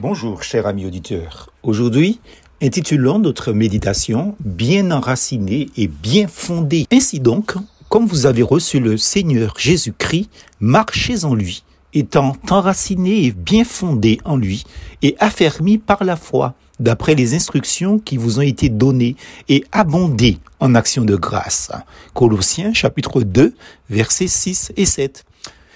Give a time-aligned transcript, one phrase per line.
[0.00, 1.50] Bonjour, cher ami auditeur.
[1.64, 2.20] Aujourd'hui,
[2.62, 6.86] intitulons notre méditation Bien enracinée et bien fondée.
[6.92, 7.54] Ainsi donc,
[7.88, 10.30] comme vous avez reçu le Seigneur Jésus-Christ,
[10.60, 11.64] marchez en lui,
[11.94, 14.62] étant enraciné et bien fondé en lui,
[15.02, 19.16] et affermi par la foi, d'après les instructions qui vous ont été données,
[19.48, 21.72] et abondé en actions de grâce.
[22.14, 23.52] Colossiens chapitre 2,
[23.90, 25.24] versets 6 et 7.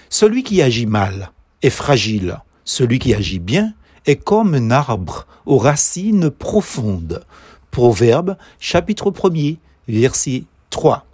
[0.09, 1.31] Celui qui agit mal
[1.61, 2.39] est fragile.
[2.63, 3.73] Celui qui agit bien
[4.05, 7.23] est comme un arbre aux racines profondes.
[7.71, 9.57] Proverbe chapitre 1er,
[9.87, 11.05] verset 3.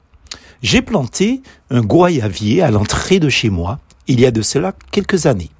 [0.61, 5.27] J'ai planté un goyavier à l'entrée de chez moi il y a de cela quelques
[5.27, 5.51] années.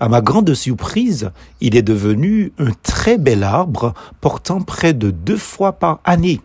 [0.00, 5.36] À ma grande surprise, il est devenu un très bel arbre portant près de deux
[5.36, 6.40] fois par année.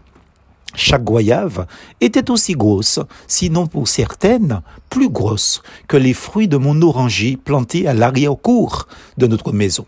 [0.73, 1.67] Chaque goyave
[2.00, 7.88] était aussi grosse, sinon pour certaines plus grosse que les fruits de mon oranger planté
[7.88, 9.86] à l'arrière-cour de notre maison.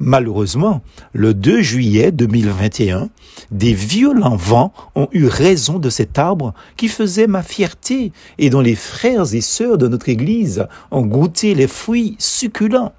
[0.00, 0.82] Malheureusement,
[1.12, 3.08] le 2 juillet 2021,
[3.50, 8.60] des violents vents ont eu raison de cet arbre qui faisait ma fierté et dont
[8.60, 12.92] les frères et sœurs de notre Église ont goûté les fruits succulents.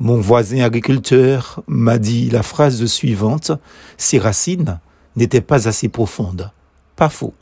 [0.00, 3.50] Mon voisin agriculteur m'a dit la phrase suivante,
[3.96, 4.78] Ces racines
[5.16, 6.50] n'étaient pas assez profondes.
[6.94, 7.34] Pas faux.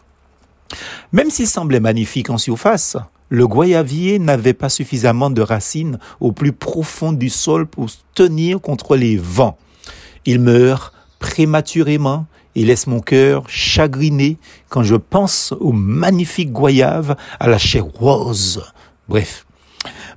[1.13, 2.97] Même s'il semblait magnifique en surface,
[3.29, 8.97] le goyavier n'avait pas suffisamment de racines au plus profond du sol pour tenir contre
[8.97, 9.59] les vents.
[10.25, 14.39] Il meurt prématurément et laisse mon cœur chagriné
[14.69, 18.65] quand je pense aux magnifiques goyaves à la chair rose.
[19.09, 19.47] Bref,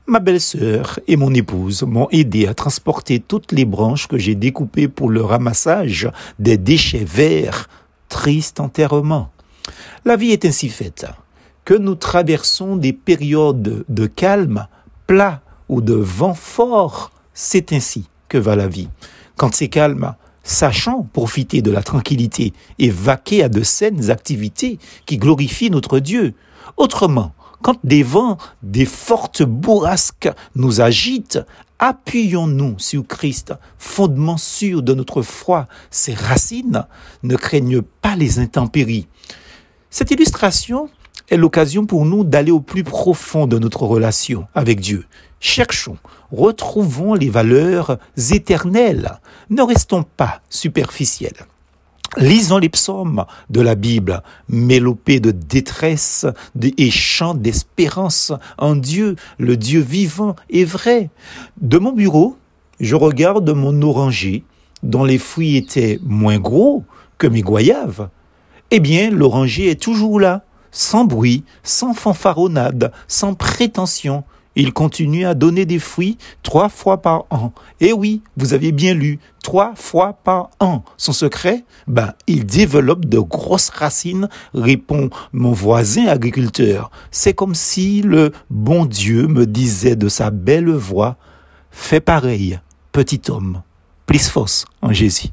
[0.08, 4.88] ma belle-sœur et mon épouse m'ont aidé à transporter toutes les branches que j'ai découpées
[4.88, 7.68] pour le ramassage des déchets verts.
[8.08, 9.30] Triste enterrement.
[10.04, 11.06] La vie est ainsi faite
[11.70, 14.66] que nous traversons des périodes de calme,
[15.06, 18.90] plat ou de vent fort, c'est ainsi que va la vie.
[19.36, 25.20] Quand c'est calme, sachant profiter de la tranquillité et vaquer à de saines activités qui
[25.20, 26.34] glorifient notre Dieu.
[26.76, 31.40] Autrement, quand des vents, des fortes bourrasques nous agitent,
[31.78, 35.68] appuyons-nous sur Christ, fondement sûr de notre foi.
[35.92, 36.88] Ses racines
[37.22, 39.06] ne craignent pas les intempéries.
[39.92, 40.90] Cette illustration
[41.30, 45.06] est l'occasion pour nous d'aller au plus profond de notre relation avec Dieu.
[45.40, 45.98] Cherchons,
[46.32, 47.98] retrouvons les valeurs
[48.32, 49.20] éternelles.
[49.50, 51.46] Ne restons pas superficiels.
[52.18, 56.26] Lisons les psaumes de la Bible, mélopées de détresse
[56.78, 61.12] et chants d'espérance en Dieu, le Dieu vivant et vrai.
[61.62, 62.36] De mon bureau,
[62.80, 64.44] je regarde mon oranger,
[64.82, 66.84] dont les fruits étaient moins gros
[67.20, 68.10] que mes goyaves.
[68.72, 74.24] Eh bien, l'oranger est toujours là, sans bruit, sans fanfaronnade, sans prétention.
[74.56, 77.54] Il continue à donner des fruits trois fois par an.
[77.80, 80.84] Eh oui, vous avez bien lu, trois fois par an.
[80.98, 81.64] Son secret?
[81.88, 86.92] Ben, il développe de grosses racines, répond mon voisin agriculteur.
[87.12, 91.18] C'est comme si le bon Dieu me disait de sa belle voix,
[91.72, 92.60] fais pareil,
[92.92, 93.62] petit homme.
[94.08, 95.28] Plus force en Jésus.